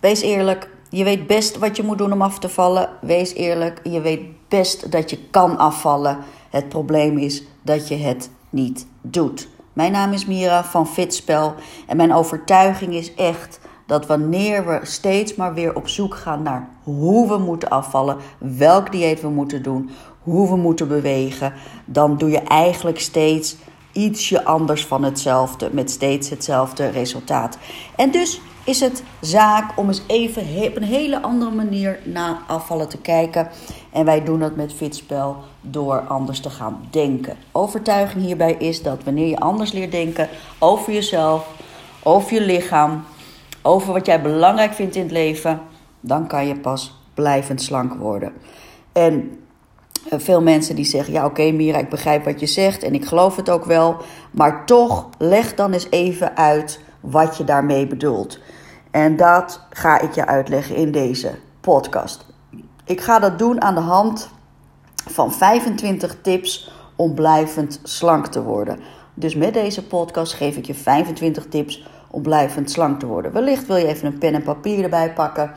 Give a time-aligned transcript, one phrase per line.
[0.00, 0.70] wees eerlijk.
[0.90, 2.88] Je weet best wat je moet doen om af te vallen.
[3.00, 3.80] Wees eerlijk.
[3.82, 6.18] Je weet best dat je kan afvallen.
[6.50, 9.48] Het probleem is dat je het niet doet.
[9.72, 11.54] Mijn naam is Mira van Fitspel
[11.86, 16.68] en mijn overtuiging is echt dat wanneer we steeds maar weer op zoek gaan naar
[16.82, 19.90] hoe we moeten afvallen, welk dieet we moeten doen,
[20.22, 21.52] hoe we moeten bewegen,
[21.84, 23.56] dan doe je eigenlijk steeds
[23.92, 27.58] ietsje anders van hetzelfde, met steeds hetzelfde resultaat.
[27.96, 32.88] En dus is het zaak om eens even op een hele andere manier naar afvallen
[32.88, 33.48] te kijken.
[33.92, 37.36] En wij doen dat met Fitspel door anders te gaan denken.
[37.52, 41.48] Overtuiging hierbij is dat wanneer je anders leert denken over jezelf,
[42.02, 43.04] over je lichaam,
[43.62, 45.60] over wat jij belangrijk vindt in het leven,
[46.00, 48.32] dan kan je pas blijvend slank worden.
[48.92, 49.38] En
[50.08, 53.04] eh, veel mensen die zeggen: Ja, oké, Mira, ik begrijp wat je zegt en ik
[53.04, 53.96] geloof het ook wel.
[54.30, 58.38] Maar toch, leg dan eens even uit wat je daarmee bedoelt.
[58.90, 62.26] En dat ga ik je uitleggen in deze podcast.
[62.84, 64.30] Ik ga dat doen aan de hand
[65.10, 68.78] van 25 tips om blijvend slank te worden.
[69.14, 73.32] Dus met deze podcast geef ik je 25 tips om blijvend slank te worden.
[73.32, 75.52] Wellicht wil je even een pen en papier erbij pakken.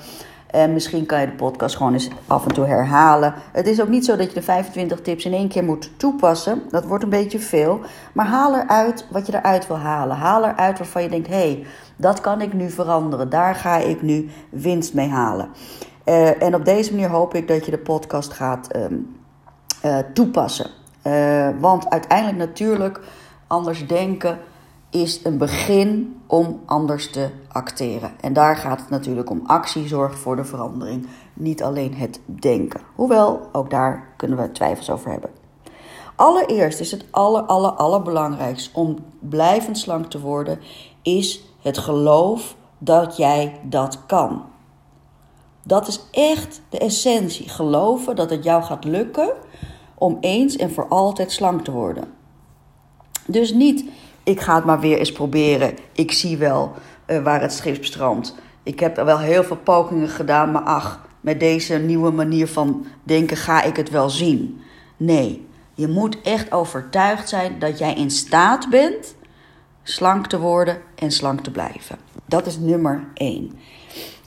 [0.52, 3.34] En misschien kan je de podcast gewoon eens af en toe herhalen.
[3.52, 6.62] Het is ook niet zo dat je de 25 tips in één keer moet toepassen.
[6.70, 7.80] Dat wordt een beetje veel.
[8.14, 10.18] Maar haal eruit wat je eruit wil halen.
[10.18, 13.30] Haal eruit waarvan je denkt: hé, hey, dat kan ik nu veranderen.
[13.30, 15.50] Daar ga ik nu winst mee halen.
[16.06, 19.16] Uh, en op deze manier hoop ik dat je de podcast gaat um,
[19.86, 20.70] uh, toepassen.
[21.08, 23.00] Uh, want uiteindelijk natuurlijk
[23.48, 24.38] anders denken
[24.92, 28.12] is een begin om anders te acteren.
[28.22, 29.42] En daar gaat het natuurlijk om.
[29.46, 32.82] Actie zorgt voor de verandering, niet alleen het denken.
[32.96, 35.30] Hoewel, ook daar kunnen we twijfels over hebben.
[36.16, 40.60] Allereerst is het aller, aller, allerbelangrijkste om blijvend slank te worden,
[41.02, 44.44] is het geloof dat jij dat kan.
[45.64, 47.50] Dat is echt de essentie.
[47.50, 49.34] Geloven dat het jou gaat lukken
[49.96, 52.14] om eens en voor altijd slank te worden.
[53.28, 53.86] Dus niet
[54.24, 55.78] ik ga het maar weer eens proberen.
[55.92, 56.74] Ik zie wel
[57.08, 58.36] uh, waar het schip strandt.
[58.64, 62.86] Ik heb er wel heel veel pogingen gedaan, maar ach, met deze nieuwe manier van
[63.04, 64.62] denken ga ik het wel zien.
[64.98, 69.16] Nee, je moet echt overtuigd zijn dat jij in staat bent
[69.84, 71.98] slank te worden en slank te blijven.
[72.26, 73.60] Dat is nummer één.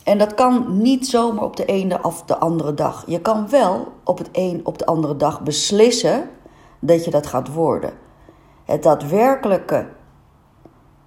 [0.05, 3.05] En dat kan niet zomaar op de ene of de andere dag.
[3.07, 6.29] Je kan wel op het een op de andere dag beslissen
[6.79, 7.93] dat je dat gaat worden.
[8.65, 9.87] Het daadwerkelijke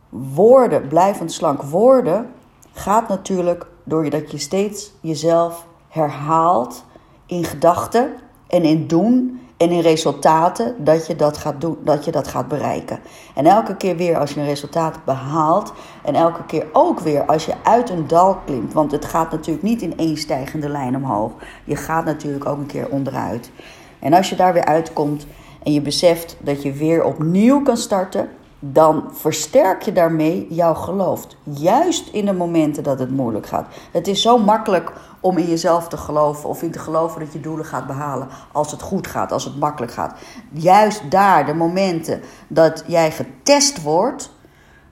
[0.10, 2.30] worden, blijvend slank worden,
[2.72, 6.86] gaat natuurlijk doordat je steeds jezelf herhaalt
[7.26, 8.14] in gedachten
[8.48, 12.48] en in doen en in resultaten dat je dat gaat doen, dat je dat gaat
[12.48, 13.00] bereiken.
[13.36, 17.46] En elke keer weer als je een resultaat behaalt en elke keer ook weer als
[17.46, 21.32] je uit een dal klimt, want het gaat natuurlijk niet in één stijgende lijn omhoog.
[21.64, 23.52] Je gaat natuurlijk ook een keer onderuit.
[24.00, 25.28] En als je daar weer uitkomt
[25.68, 28.30] en je beseft dat je weer opnieuw kan starten,
[28.60, 31.28] dan versterk je daarmee jouw geloof.
[31.44, 33.68] Juist in de momenten dat het moeilijk gaat.
[33.92, 37.40] Het is zo makkelijk om in jezelf te geloven of in te geloven dat je
[37.40, 40.20] doelen gaat behalen als het goed gaat, als het makkelijk gaat.
[40.52, 44.32] Juist daar, de momenten dat jij getest wordt,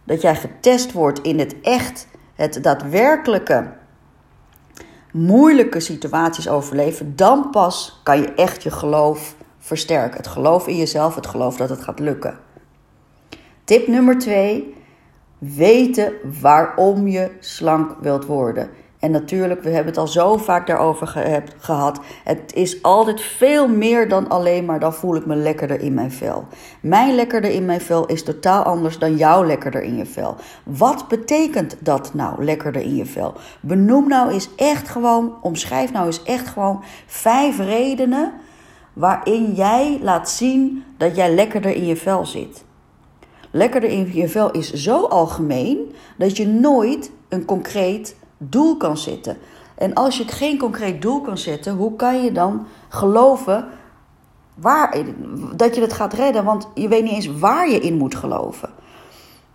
[0.03, 3.74] dat jij getest wordt in het echt, het daadwerkelijke
[5.12, 9.35] moeilijke situaties overleven, dan pas kan je echt je geloof
[9.66, 10.18] versterken.
[10.18, 12.38] Het geloof in jezelf, het geloof dat het gaat lukken.
[13.64, 14.74] Tip nummer 2.
[15.38, 18.70] Weten waarom je slank wilt worden.
[19.00, 21.08] En natuurlijk, we hebben het al zo vaak daarover
[21.59, 22.00] gehad.
[22.24, 26.12] Het is altijd veel meer dan alleen maar dan voel ik me lekkerder in mijn
[26.12, 26.47] vel.
[26.82, 30.36] Mijn lekkerder in mijn vel is totaal anders dan jouw lekkerder in je vel.
[30.64, 33.34] Wat betekent dat nou, lekkerder in je vel?
[33.59, 38.34] Benoem nou eens echt gewoon, omschrijf nou eens echt gewoon vijf redenen
[38.95, 42.63] waarin jij laat zien dat jij lekkerder in je vel zit.
[43.51, 49.37] Lekkerder in je vel is zo algemeen dat je nooit een concreet doel kan zetten.
[49.75, 53.67] En als je geen concreet doel kan zetten, hoe kan je dan geloven
[54.55, 54.97] waar,
[55.55, 56.43] dat je het gaat redden?
[56.43, 58.70] Want je weet niet eens waar je in moet geloven.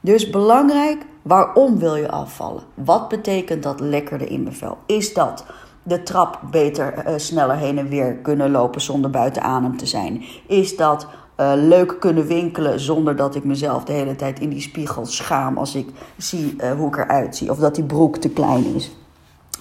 [0.01, 2.63] Dus belangrijk, waarom wil je afvallen?
[2.75, 4.79] Wat betekent dat lekkerder in mijn vel?
[4.87, 5.45] Is dat
[5.83, 10.23] de trap beter, uh, sneller heen en weer kunnen lopen zonder buiten adem te zijn?
[10.47, 11.07] Is dat
[11.41, 15.59] uh, leuk kunnen winkelen zonder dat ik mezelf de hele tijd in die spiegel schaam
[15.59, 17.51] als ik zie uh, hoe ik eruit zie?
[17.51, 18.91] Of dat die broek te klein is?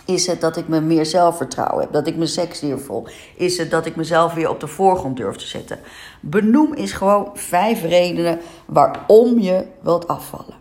[0.05, 1.91] Is het dat ik me meer zelfvertrouwen heb?
[1.91, 3.07] Dat ik me sexier voel?
[3.35, 5.79] Is het dat ik mezelf weer op de voorgrond durf te zetten?
[6.19, 10.55] Benoem is gewoon vijf redenen waarom je wilt afvallen.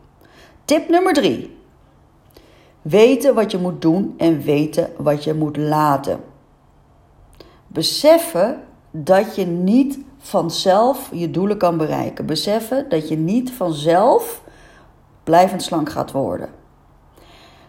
[0.65, 1.58] Tip nummer drie.
[2.89, 6.21] Weten wat je moet doen en weten wat je moet laten.
[7.67, 12.27] Beseffen dat je niet vanzelf je doelen kan bereiken.
[12.27, 14.43] Beseffen dat je niet vanzelf
[15.25, 16.49] blijvend slank gaat worden.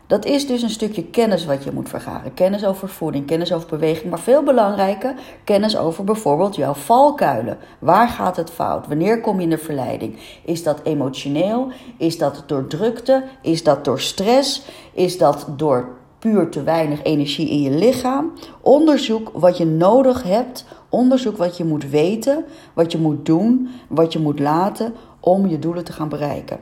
[0.10, 2.34] Dat is dus een stukje kennis wat je moet vergaren.
[2.34, 5.14] Kennis over voeding, kennis over beweging, maar veel belangrijker,
[5.44, 7.58] kennis over bijvoorbeeld jouw valkuilen.
[7.80, 8.88] Waar gaat het fout?
[8.88, 10.18] Wanneer kom je in de verleiding?
[10.44, 11.72] Is dat emotioneel?
[11.98, 13.24] Is dat door drukte?
[13.42, 14.62] Is dat door stress?
[14.94, 18.32] Is dat door puur te weinig energie in je lichaam?
[18.62, 24.14] Onderzoek wat je nodig hebt, onderzoek wat je moet weten, wat je moet doen, wat
[24.14, 26.60] je moet laten om je doelen te gaan bereiken.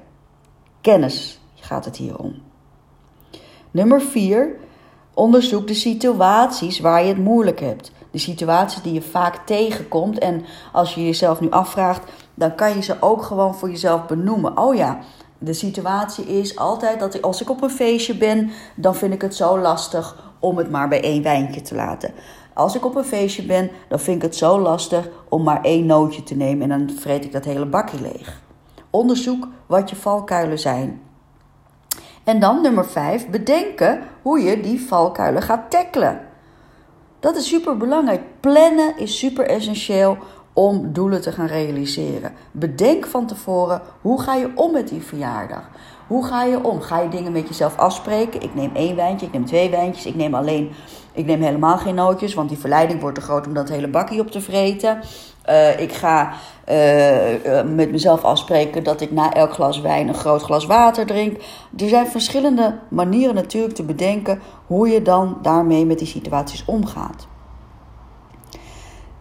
[0.81, 2.46] Kennis gaat het hier om.
[3.71, 4.55] Nummer 4.
[5.13, 7.91] Onderzoek de situaties waar je het moeilijk hebt.
[8.11, 10.17] De situaties die je vaak tegenkomt.
[10.17, 14.57] En als je jezelf nu afvraagt, dan kan je ze ook gewoon voor jezelf benoemen.
[14.57, 14.99] Oh ja,
[15.37, 19.35] de situatie is altijd dat als ik op een feestje ben, dan vind ik het
[19.35, 22.13] zo lastig om het maar bij één wijntje te laten.
[22.53, 25.85] Als ik op een feestje ben, dan vind ik het zo lastig om maar één
[25.85, 28.41] nootje te nemen en dan vreet ik dat hele bakje leeg.
[28.89, 31.01] Onderzoek wat je valkuilen zijn.
[32.27, 36.19] En dan nummer 5, bedenken hoe je die valkuilen gaat tackelen.
[37.19, 38.21] Dat is super belangrijk.
[38.39, 40.17] Plannen is super essentieel
[40.53, 42.33] om doelen te gaan realiseren.
[42.51, 45.69] Bedenk van tevoren hoe ga je om met die verjaardag.
[46.07, 46.81] Hoe ga je om?
[46.81, 48.41] Ga je dingen met jezelf afspreken?
[48.41, 50.71] Ik neem één wijntje, ik neem twee wijntjes, ik neem alleen,
[51.17, 54.19] ik neem helemaal geen nootjes, want die verleiding wordt te groot om dat hele bakje
[54.19, 54.99] op te vreten.
[55.49, 56.33] Uh, ik ga
[56.69, 61.37] uh, met mezelf afspreken dat ik na elk glas wijn een groot glas water drink.
[61.77, 67.27] Er zijn verschillende manieren natuurlijk te bedenken hoe je dan daarmee met die situaties omgaat.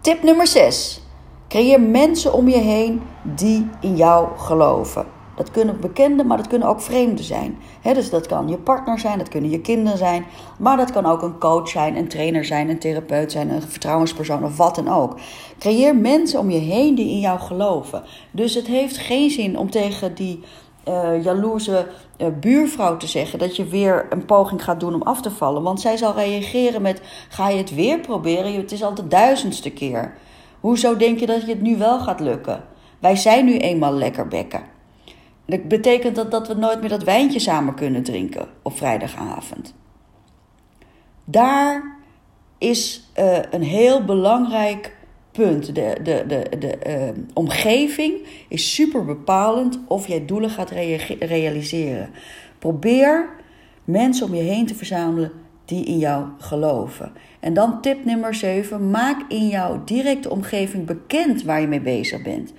[0.00, 1.02] Tip nummer 6.
[1.48, 5.15] Creëer mensen om je heen die in jou geloven.
[5.36, 7.58] Dat kunnen bekenden, maar dat kunnen ook vreemden zijn.
[7.82, 10.24] dus dat kan je partner zijn, dat kunnen je kinderen zijn.
[10.58, 14.44] Maar dat kan ook een coach zijn, een trainer zijn, een therapeut zijn, een vertrouwenspersoon
[14.44, 15.18] of wat dan ook.
[15.58, 18.02] Creëer mensen om je heen die in jou geloven.
[18.30, 20.42] Dus het heeft geen zin om tegen die
[20.88, 21.86] uh, jaloerse
[22.18, 25.62] uh, buurvrouw te zeggen dat je weer een poging gaat doen om af te vallen.
[25.62, 28.54] Want zij zal reageren met: ga je het weer proberen?
[28.54, 30.14] Het is al de duizendste keer.
[30.60, 32.64] Hoezo denk je dat je het nu wel gaat lukken?
[32.98, 34.75] Wij zijn nu eenmaal lekker bekken.
[35.46, 39.74] Dat betekent dat, dat we nooit meer dat wijntje samen kunnen drinken op vrijdagavond.
[41.24, 41.96] Daar
[42.58, 44.96] is uh, een heel belangrijk
[45.32, 45.74] punt.
[45.74, 50.70] De, de, de, de uh, omgeving is super bepalend of jij doelen gaat
[51.18, 52.10] realiseren.
[52.58, 53.28] Probeer
[53.84, 55.32] mensen om je heen te verzamelen
[55.64, 57.12] die in jou geloven.
[57.40, 62.22] En dan tip nummer 7: maak in jouw directe omgeving bekend waar je mee bezig
[62.22, 62.52] bent.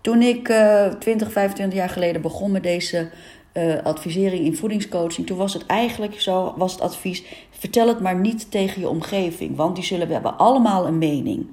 [0.00, 3.10] Toen ik uh, 20, 25 jaar geleden begon met deze
[3.54, 8.16] uh, advisering in voedingscoaching, toen was het eigenlijk zo, was het advies: vertel het maar
[8.16, 11.46] niet tegen je omgeving, want die zullen we hebben allemaal een mening.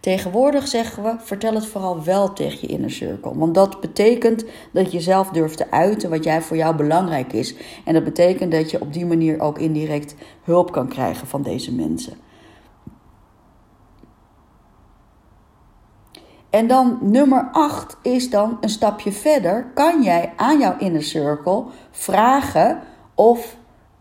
[0.00, 3.38] Tegenwoordig zeggen we: vertel het vooral wel tegen je inner circle.
[3.38, 7.54] Want dat betekent dat je zelf durft te uiten wat jij voor jou belangrijk is.
[7.84, 11.72] En dat betekent dat je op die manier ook indirect hulp kan krijgen van deze
[11.72, 12.23] mensen.
[16.54, 19.66] En dan nummer 8 is dan een stapje verder.
[19.74, 22.80] Kan jij aan jouw inner circle vragen
[23.14, 23.56] of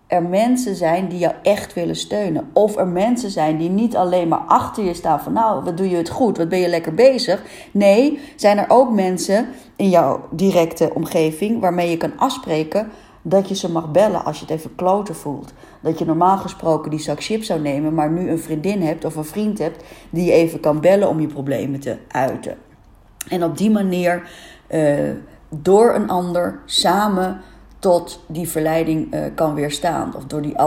[0.08, 2.50] er mensen zijn die jou echt willen steunen.
[2.54, 5.90] Of er mensen zijn die niet alleen maar achter je staan van nou, wat doe
[5.90, 7.44] je het goed, wat ben je lekker bezig.
[7.72, 12.92] Nee, zijn er ook mensen in jouw directe omgeving waarmee je kan afspreken
[13.24, 15.54] dat je ze mag bellen als je het even kloten voelt.
[15.82, 19.16] Dat je normaal gesproken die zak chips zou nemen, maar nu een vriendin hebt of
[19.16, 22.58] een vriend hebt die je even kan bellen om je problemen te uiten.
[23.28, 24.30] En op die manier,
[24.70, 25.10] uh,
[25.50, 27.42] door een ander, samen
[27.84, 30.16] tot die verleiding uh, kan weerstaan.
[30.16, 30.58] Of door die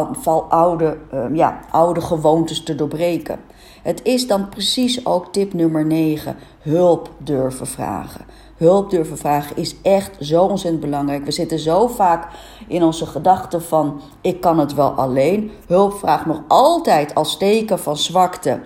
[0.48, 3.38] oude, uh, ja, oude gewoontes te doorbreken.
[3.82, 8.24] Het is dan precies ook tip nummer 9: hulp durven vragen.
[8.56, 11.24] Hulp durven vragen is echt zo ontzettend belangrijk.
[11.24, 12.28] We zitten zo vaak
[12.68, 15.50] in onze gedachten van ik kan het wel alleen.
[15.66, 18.60] Hulp vraagt nog altijd als teken van zwakte.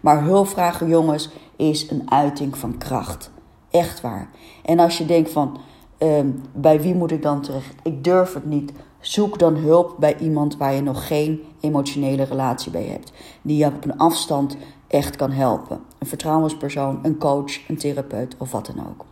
[0.00, 3.30] Maar hulp vragen, jongens, is een uiting van kracht.
[3.70, 4.30] Echt waar.
[4.64, 5.58] En als je denkt van
[5.98, 7.74] Ehm, bij wie moet ik dan terecht?
[7.82, 8.72] Ik durf het niet.
[9.00, 13.12] Zoek dan hulp bij iemand waar je nog geen emotionele relatie bij hebt.
[13.42, 15.80] Die je op een afstand echt kan helpen.
[15.98, 19.04] Een vertrouwenspersoon, een coach, een therapeut of wat dan ook.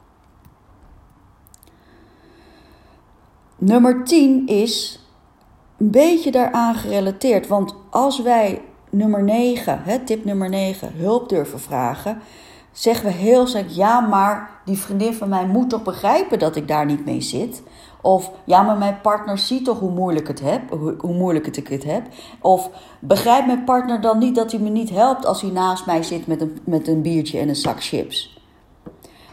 [3.56, 5.00] Nummer 10 is
[5.78, 7.46] een beetje daaraan gerelateerd.
[7.46, 12.18] Want als wij nummer 9, hè, tip nummer 9, hulp durven vragen,
[12.74, 16.68] zeggen we heel sterk: ja, maar die vriendin van mij moet toch begrijpen dat ik
[16.68, 17.62] daar niet mee zit?
[18.00, 21.68] Of ja, maar mijn partner ziet toch hoe moeilijk, het heb, hoe, moeilijk het ik
[21.68, 22.06] het heb.
[22.40, 26.02] Of begrijpt mijn partner dan niet dat hij me niet helpt als hij naast mij
[26.02, 28.40] zit met een, met een biertje en een zak chips.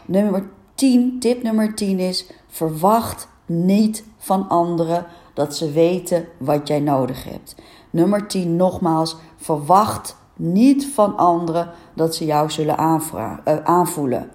[0.04, 6.80] Nummer 10, tip nummer 10 is: verwacht niet van anderen dat ze weten wat jij
[6.80, 7.54] nodig hebt.
[7.90, 14.30] Nummer 10, nogmaals, verwacht niet van anderen dat ze jou zullen uh, aanvoelen.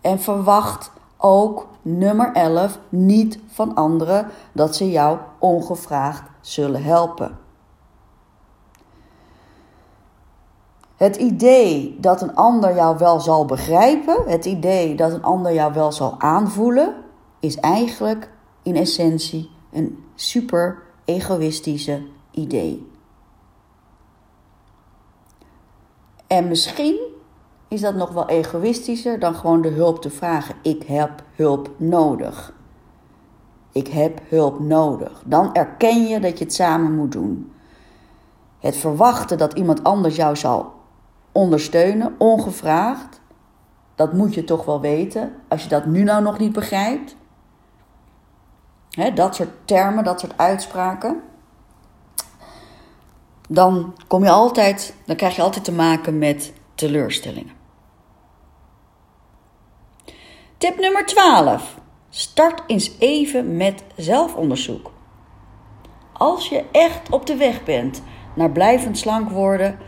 [0.00, 7.38] En verwacht ook nummer 11 niet van anderen dat ze jou ongevraagd zullen helpen.
[10.96, 15.72] Het idee dat een ander jou wel zal begrijpen, het idee dat een ander jou
[15.72, 16.94] wel zal aanvoelen,
[17.40, 18.30] is eigenlijk
[18.62, 22.93] in essentie een super egoïstische idee.
[26.34, 26.98] En misschien
[27.68, 30.54] is dat nog wel egoïstischer dan gewoon de hulp te vragen.
[30.62, 32.52] Ik heb hulp nodig.
[33.72, 35.22] Ik heb hulp nodig.
[35.26, 37.52] Dan erken je dat je het samen moet doen.
[38.58, 40.72] Het verwachten dat iemand anders jou zal
[41.32, 43.20] ondersteunen, ongevraagd,
[43.94, 45.32] dat moet je toch wel weten.
[45.48, 47.16] Als je dat nu nou nog niet begrijpt.
[49.14, 51.22] dat soort termen, dat soort uitspraken.
[53.54, 57.52] Dan kom je altijd, dan krijg je altijd te maken met teleurstellingen.
[60.58, 61.78] Tip nummer 12.
[62.08, 64.92] Start eens even met zelfonderzoek.
[66.12, 68.02] Als je echt op de weg bent
[68.34, 69.78] naar blijvend slank worden,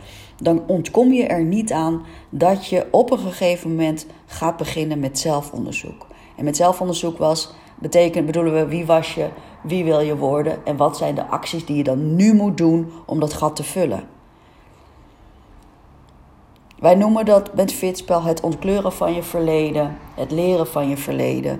[0.41, 5.19] dan ontkom je er niet aan dat je op een gegeven moment gaat beginnen met
[5.19, 6.07] zelfonderzoek.
[6.37, 9.27] En met zelfonderzoek was, betekent, bedoelen we wie was je,
[9.63, 12.91] wie wil je worden en wat zijn de acties die je dan nu moet doen
[13.05, 14.07] om dat gat te vullen.
[16.79, 21.59] Wij noemen dat met Fitspel het ontkleuren van je verleden, het leren van je verleden,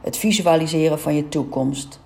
[0.00, 2.00] het visualiseren van je toekomst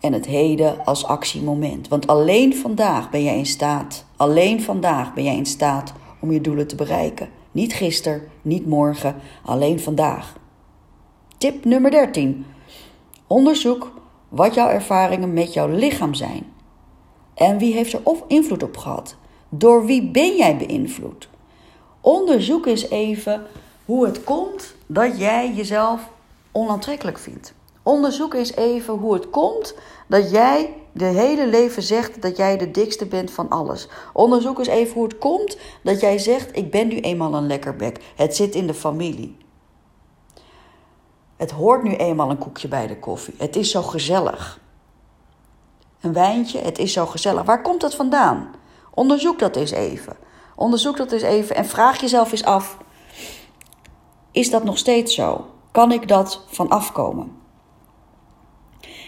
[0.00, 1.88] en het heden als actiemoment.
[1.88, 6.40] Want alleen vandaag ben jij in staat, alleen vandaag ben jij in staat om je
[6.40, 7.28] doelen te bereiken.
[7.52, 10.34] Niet gisteren, niet morgen, alleen vandaag.
[11.38, 12.46] Tip nummer 13.
[13.26, 13.92] Onderzoek
[14.28, 16.52] wat jouw ervaringen met jouw lichaam zijn.
[17.34, 19.16] En wie heeft er of invloed op gehad?
[19.48, 21.28] Door wie ben jij beïnvloed?
[22.00, 23.46] Onderzoek eens even
[23.84, 26.08] hoe het komt dat jij jezelf
[26.52, 27.54] onaantrekkelijk vindt.
[27.82, 29.74] Onderzoek eens even hoe het komt
[30.06, 33.88] dat jij de hele leven zegt dat jij de dikste bent van alles.
[34.12, 37.98] Onderzoek eens even hoe het komt dat jij zegt: Ik ben nu eenmaal een lekkerbek.
[38.14, 39.36] Het zit in de familie.
[41.36, 43.34] Het hoort nu eenmaal een koekje bij de koffie.
[43.38, 44.60] Het is zo gezellig.
[46.00, 47.42] Een wijntje, het is zo gezellig.
[47.42, 48.54] Waar komt dat vandaan?
[48.94, 50.16] Onderzoek dat eens even.
[50.54, 52.78] Onderzoek dat eens even en vraag jezelf eens af:
[54.30, 55.46] is dat nog steeds zo?
[55.70, 57.32] Kan ik dat van afkomen?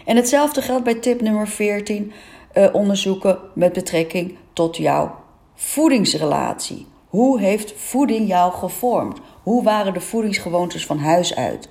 [0.04, 2.12] En hetzelfde geldt bij tip nummer 14:
[2.54, 5.14] uh, onderzoeken met betrekking tot jouw
[5.54, 6.86] voedingsrelatie.
[7.08, 9.18] Hoe heeft voeding jou gevormd?
[9.42, 11.68] Hoe waren de voedingsgewoontes van huis uit?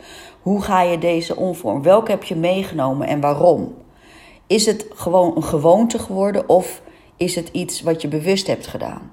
[0.48, 1.82] Hoe ga je deze omvormen?
[1.82, 3.76] Welke heb je meegenomen en waarom?
[4.46, 6.82] Is het gewoon een gewoonte geworden of
[7.18, 9.12] is het iets wat je bewust hebt gedaan?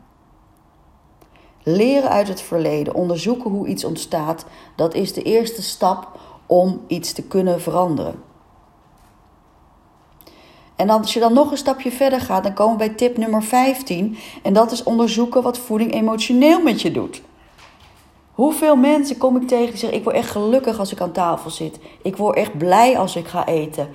[1.63, 7.13] Leren uit het verleden, onderzoeken hoe iets ontstaat, dat is de eerste stap om iets
[7.13, 8.23] te kunnen veranderen.
[10.77, 13.43] En als je dan nog een stapje verder gaat, dan komen we bij tip nummer
[13.43, 14.17] 15.
[14.43, 17.23] En dat is onderzoeken wat voeding emotioneel met je doet.
[18.35, 21.51] Hoeveel mensen kom ik tegen die zeggen: Ik word echt gelukkig als ik aan tafel
[21.51, 21.79] zit.
[22.03, 23.89] Ik word echt blij als ik ga eten.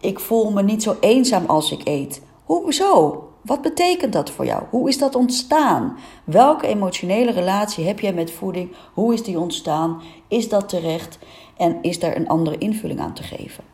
[0.00, 2.22] Ik voel me niet zo eenzaam als ik eet.
[2.44, 3.22] Hoezo?
[3.42, 4.62] Wat betekent dat voor jou?
[4.70, 5.96] Hoe is dat ontstaan?
[6.24, 8.74] Welke emotionele relatie heb jij met voeding?
[8.94, 10.02] Hoe is die ontstaan?
[10.28, 11.18] Is dat terecht?
[11.56, 13.64] En is daar een andere invulling aan te geven?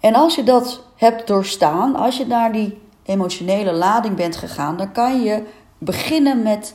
[0.00, 4.92] En als je dat hebt doorstaan, als je naar die emotionele lading bent gegaan, dan
[4.92, 5.42] kan je
[5.78, 6.74] beginnen met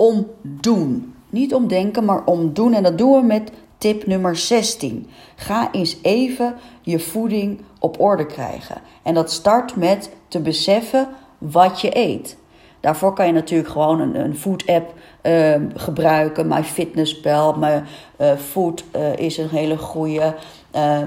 [0.00, 1.14] omdoen.
[1.30, 2.74] Niet omdenken, maar omdoen.
[2.74, 5.06] En dat doen we met tip nummer 16.
[5.36, 8.80] Ga eens even je voeding op orde krijgen.
[9.02, 12.36] En dat start met te beseffen wat je eet.
[12.80, 16.46] Daarvoor kan je natuurlijk gewoon een, een food app uh, gebruiken.
[16.46, 17.82] MyFitnessPal, My
[18.20, 20.34] uh, Food uh, is een hele goede.
[20.76, 20.98] Uh,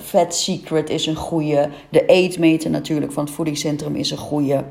[0.00, 1.68] Fat Secret is een goede.
[1.88, 4.64] De eetmeter natuurlijk van het voedingscentrum is een goede.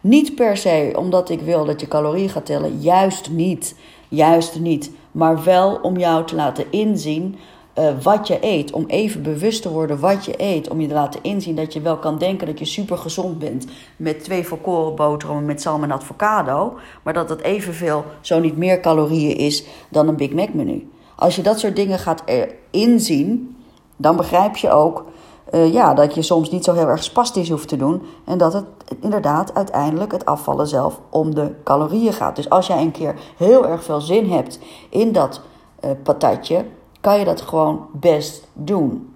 [0.00, 2.80] Niet per se omdat ik wil dat je calorieën gaat tellen.
[2.80, 3.74] Juist niet.
[4.08, 4.90] Juist niet.
[5.12, 7.36] Maar wel om jou te laten inzien
[7.78, 8.72] uh, wat je eet.
[8.72, 10.68] Om even bewust te worden wat je eet.
[10.68, 13.66] Om je te laten inzien dat je wel kan denken dat je super gezond bent.
[13.96, 16.78] Met twee volkoren boterhammen met zalm en avocado.
[17.02, 20.90] Maar dat het evenveel, zo niet meer calorieën is dan een Big Mac menu.
[21.16, 22.22] Als je dat soort dingen gaat
[22.70, 23.56] inzien,
[23.96, 25.04] dan begrijp je ook
[25.50, 28.02] uh, ja, dat je soms niet zo heel erg spastisch hoeft te doen.
[28.24, 28.64] En dat het
[29.00, 32.36] inderdaad uiteindelijk het afvallen zelf om de calorieën gaat.
[32.36, 35.40] Dus als jij een keer heel erg veel zin hebt in dat
[35.84, 36.64] uh, patatje,
[37.00, 39.14] kan je dat gewoon best doen.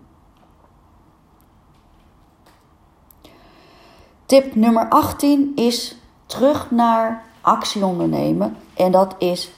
[4.26, 5.96] Tip nummer 18 is
[6.26, 8.56] terug naar actie ondernemen.
[8.74, 9.52] En dat is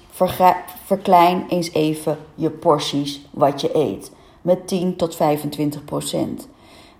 [0.84, 4.12] verklein eens even je porties wat je eet.
[4.42, 6.48] Met 10 tot 25 procent.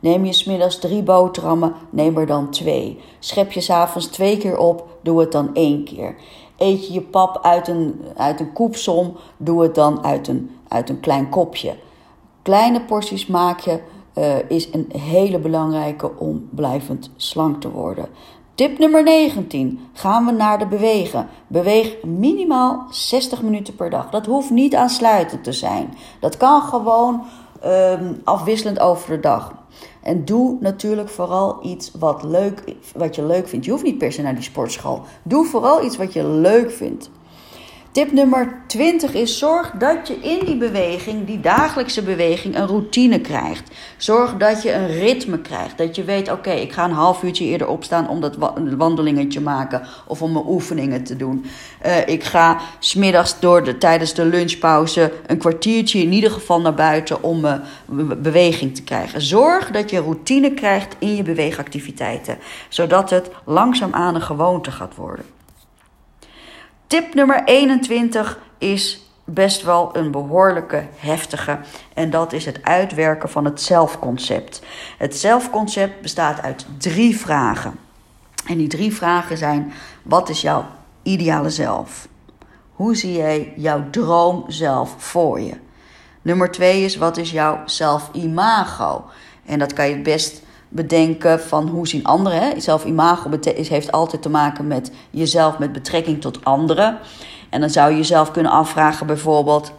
[0.04, 3.00] Neem je smiddags drie boterhammen, neem er dan twee.
[3.18, 6.16] Schep je s'avonds twee keer op, doe het dan één keer.
[6.56, 10.88] Eet je je pap uit een, uit een koepsom, doe het dan uit een, uit
[10.88, 11.76] een klein kopje.
[12.42, 13.80] Kleine porties maak je
[14.14, 18.06] uh, is een hele belangrijke om blijvend slank te worden.
[18.54, 19.88] Tip nummer 19.
[19.92, 21.28] Gaan we naar de bewegen.
[21.46, 24.10] Beweeg minimaal 60 minuten per dag.
[24.10, 25.94] Dat hoeft niet aansluitend te zijn.
[26.20, 27.22] Dat kan gewoon
[27.66, 29.52] um, afwisselend over de dag.
[30.02, 33.64] En doe natuurlijk vooral iets wat, leuk, wat je leuk vindt.
[33.64, 35.02] Je hoeft niet per se naar die sportschool.
[35.22, 37.10] Doe vooral iets wat je leuk vindt.
[37.94, 43.20] Tip nummer 20 is: zorg dat je in die beweging, die dagelijkse beweging, een routine
[43.20, 43.70] krijgt.
[43.96, 45.78] Zorg dat je een ritme krijgt.
[45.78, 48.36] Dat je weet: oké, ik ga een half uurtje eerder opstaan om dat
[48.76, 51.44] wandelingetje maken of om mijn oefeningen te doen.
[51.86, 56.74] Uh, ik ga smiddags door de, tijdens de lunchpauze een kwartiertje in ieder geval naar
[56.74, 59.22] buiten om mijn beweging te krijgen.
[59.22, 65.33] Zorg dat je routine krijgt in je beweegactiviteiten, zodat het langzaamaan een gewoonte gaat worden.
[66.94, 71.58] Tip nummer 21 is best wel een behoorlijke heftige.
[71.94, 74.62] En dat is het uitwerken van het zelfconcept.
[74.98, 77.78] Het zelfconcept bestaat uit drie vragen.
[78.46, 79.72] En die drie vragen zijn:
[80.02, 80.66] wat is jouw
[81.02, 82.08] ideale zelf?
[82.72, 85.54] Hoe zie jij jouw droom zelf voor je?
[86.22, 89.04] Nummer twee is: wat is jouw zelfimago?
[89.46, 90.42] En dat kan je het best
[90.74, 92.40] bedenken van hoe zien anderen.
[92.40, 92.60] Hè?
[92.60, 96.98] Zelf-imago heeft altijd te maken met jezelf met betrekking tot anderen.
[97.50, 99.72] En dan zou je jezelf kunnen afvragen bijvoorbeeld...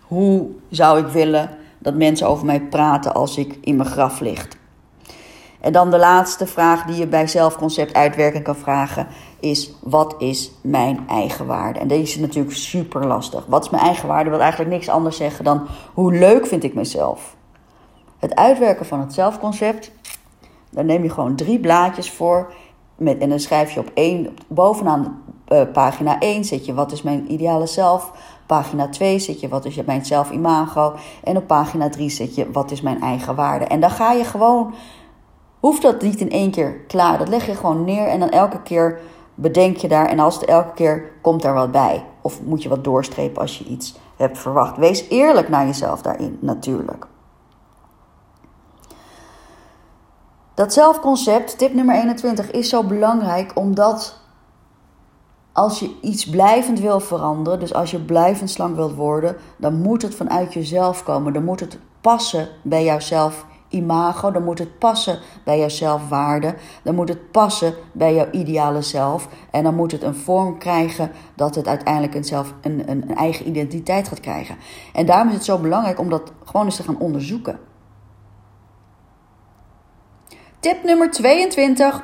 [0.00, 4.48] hoe zou ik willen dat mensen over mij praten als ik in mijn graf lig?
[5.60, 9.06] En dan de laatste vraag die je bij zelfconcept uitwerken kan vragen
[9.40, 11.78] is: wat is mijn eigen waarde?
[11.78, 13.46] En deze is natuurlijk super lastig.
[13.46, 14.30] Wat is mijn eigen waarde?
[14.30, 17.36] Wil eigenlijk niks anders zeggen dan hoe leuk vind ik mezelf?
[18.18, 19.90] Het uitwerken van het zelfconcept
[20.72, 22.52] dan neem je gewoon drie blaadjes voor.
[22.96, 27.02] Met, en dan schrijf je op één, bovenaan uh, pagina 1 zet je wat is
[27.02, 28.12] mijn ideale zelf.
[28.46, 30.94] Pagina 2 zet je wat is mijn zelfimago.
[31.24, 33.64] En op pagina 3 zet je wat is mijn eigen waarde.
[33.64, 34.74] En dan ga je gewoon,
[35.60, 37.18] hoeft dat niet in één keer klaar.
[37.18, 39.00] Dat leg je gewoon neer en dan elke keer
[39.34, 40.06] bedenk je daar.
[40.06, 42.04] En als het elke keer komt er wat bij.
[42.20, 44.76] Of moet je wat doorstrepen als je iets hebt verwacht.
[44.76, 47.06] Wees eerlijk naar jezelf daarin natuurlijk.
[50.62, 54.20] Dat zelfconcept, tip nummer 21, is zo belangrijk omdat
[55.52, 60.02] als je iets blijvend wil veranderen, dus als je blijvend slank wilt worden, dan moet
[60.02, 61.32] het vanuit jezelf komen.
[61.32, 66.94] Dan moet het passen bij jouzelf imago, dan moet het passen bij jouw zelfwaarde, dan
[66.94, 71.54] moet het passen bij jouw ideale zelf en dan moet het een vorm krijgen dat
[71.54, 74.56] het uiteindelijk een, zelf, een, een, een eigen identiteit gaat krijgen.
[74.92, 77.58] En daarom is het zo belangrijk om dat gewoon eens te gaan onderzoeken.
[80.62, 82.02] Tip nummer 22.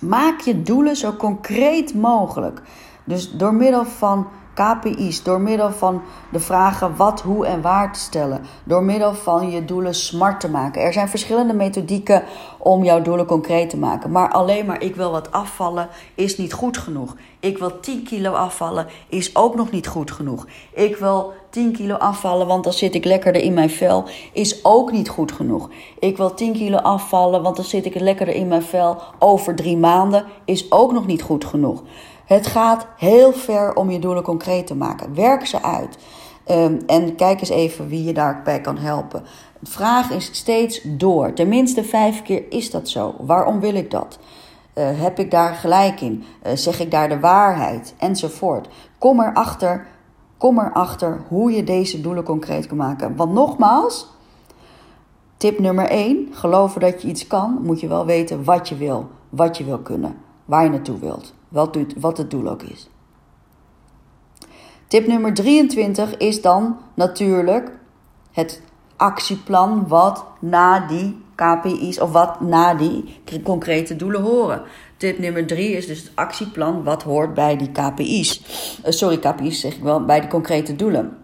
[0.00, 2.60] Maak je doelen zo concreet mogelijk.
[3.04, 8.00] Dus door middel van KPI's, door middel van de vragen wat, hoe en waar te
[8.00, 10.82] stellen, door middel van je doelen smart te maken.
[10.82, 12.22] Er zijn verschillende methodieken
[12.58, 16.52] om jouw doelen concreet te maken, maar alleen maar ik wil wat afvallen is niet
[16.52, 17.16] goed genoeg.
[17.40, 20.46] Ik wil 10 kilo afvallen is ook nog niet goed genoeg.
[20.72, 24.92] Ik wil 10 kilo afvallen, want dan zit ik lekkerder in mijn vel, is ook
[24.92, 25.70] niet goed genoeg.
[25.98, 29.76] Ik wil 10 kilo afvallen, want dan zit ik lekkerder in mijn vel over drie
[29.76, 31.82] maanden, is ook nog niet goed genoeg.
[32.24, 35.14] Het gaat heel ver om je doelen concreet te maken.
[35.14, 35.98] Werk ze uit.
[36.50, 39.22] Um, en kijk eens even wie je daarbij kan helpen.
[39.62, 41.32] Vraag is steeds door.
[41.32, 43.14] Tenminste vijf keer is dat zo.
[43.18, 44.18] Waarom wil ik dat?
[44.74, 46.24] Uh, heb ik daar gelijk in?
[46.46, 47.94] Uh, zeg ik daar de waarheid?
[47.98, 48.68] Enzovoort.
[48.98, 49.86] Kom erachter,
[50.38, 53.16] kom erachter hoe je deze doelen concreet kan maken.
[53.16, 54.06] Want nogmaals,
[55.36, 56.28] tip nummer 1.
[56.30, 59.08] Geloven dat je iets kan, moet je wel weten wat je wil.
[59.28, 60.16] Wat je wil kunnen.
[60.44, 61.34] Waar je naartoe wilt.
[61.54, 62.88] Wat, wat het doel ook is.
[64.86, 67.70] Tip nummer 23 is dan natuurlijk
[68.32, 68.62] het
[68.96, 74.62] actieplan wat na die KPI's of wat na die concrete doelen horen.
[74.96, 78.42] Tip nummer 3 is dus het actieplan wat hoort bij die KPI's.
[78.84, 81.23] Uh, sorry, KPI's zeg ik wel, bij die concrete doelen.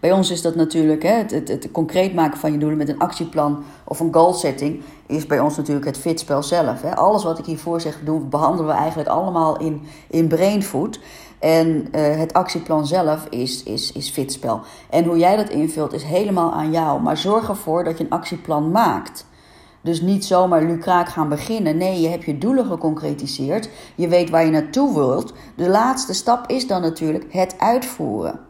[0.00, 2.88] Bij ons is dat natuurlijk hè, het, het, het, concreet maken van je doelen met
[2.88, 4.82] een actieplan of een goal setting.
[5.06, 6.82] Is bij ons natuurlijk het fitspel zelf.
[6.82, 6.96] Hè.
[6.96, 11.00] Alles wat ik hiervoor zeg, doen, behandelen we eigenlijk allemaal in, in brainfood.
[11.38, 14.60] En uh, het actieplan zelf is, is, is fitspel.
[14.90, 17.02] En hoe jij dat invult is helemaal aan jou.
[17.02, 19.26] Maar zorg ervoor dat je een actieplan maakt.
[19.80, 21.76] Dus niet zomaar lucraak gaan beginnen.
[21.76, 23.68] Nee, je hebt je doelen geconcretiseerd.
[23.94, 25.32] Je weet waar je naartoe wilt.
[25.56, 28.48] De laatste stap is dan natuurlijk het uitvoeren.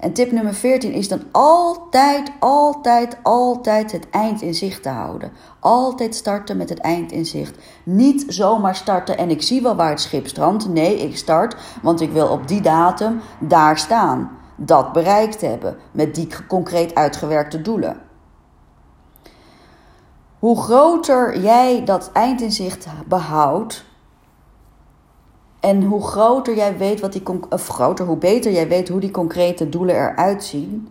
[0.00, 5.32] En tip nummer 14 is dan altijd, altijd, altijd het eind in zicht te houden.
[5.58, 7.58] Altijd starten met het eind in zicht.
[7.84, 10.68] Niet zomaar starten en ik zie wel waar het schip strandt.
[10.68, 14.30] Nee, ik start, want ik wil op die datum daar staan.
[14.56, 18.00] Dat bereikt hebben met die concreet uitgewerkte doelen.
[20.38, 23.84] Hoe groter jij dat eindinzicht behoudt,
[25.60, 29.10] en hoe groter jij weet wat die of groter, hoe beter jij weet hoe die
[29.10, 30.88] concrete doelen eruit zien,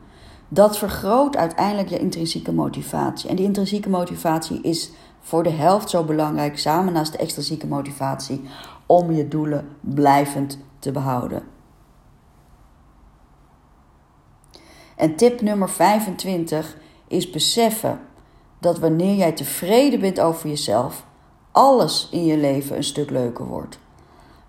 [0.47, 3.29] dat vergroot uiteindelijk je intrinsieke motivatie.
[3.29, 8.41] En die intrinsieke motivatie is voor de helft zo belangrijk, samen naast de extrinsieke motivatie,
[8.85, 11.43] om je doelen blijvend te behouden.
[14.95, 16.77] En tip nummer 25
[17.07, 17.99] is beseffen
[18.59, 21.05] dat wanneer jij tevreden bent over jezelf,
[21.51, 23.79] alles in je leven een stuk leuker wordt.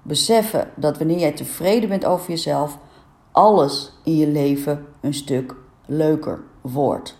[0.02, 2.78] Beseffen dat wanneer jij tevreden bent over jezelf,
[3.32, 5.54] alles in je leven een stuk
[5.86, 7.18] leuker wordt.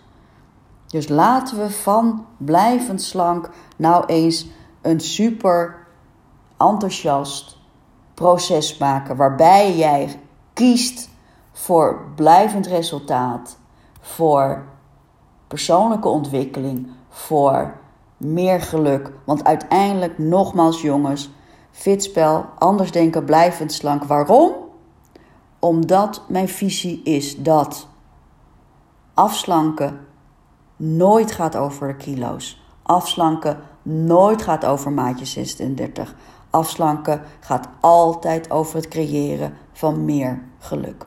[0.87, 4.47] Dus laten we van blijvend slank nou eens
[4.81, 5.87] een super
[6.57, 7.57] enthousiast
[8.13, 10.19] proces maken waarbij jij
[10.53, 11.09] kiest
[11.51, 13.57] voor blijvend resultaat,
[13.99, 14.63] voor
[15.47, 17.73] persoonlijke ontwikkeling, voor
[18.17, 19.11] meer geluk.
[19.25, 21.29] Want uiteindelijk, nogmaals jongens,
[21.71, 24.03] fitspel, anders denken, blijvend slank.
[24.03, 24.53] Waarom?
[25.59, 27.87] Omdat mijn visie is dat
[29.13, 29.99] afslanken
[30.75, 32.63] nooit gaat over de kilo's.
[32.81, 36.15] Afslanken nooit gaat over maatje 36.
[36.49, 41.05] Afslanken gaat altijd over het creëren van meer geluk.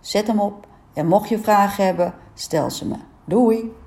[0.00, 2.96] Zet hem op en mocht je vragen hebben, stel ze me.
[3.24, 3.83] Doei!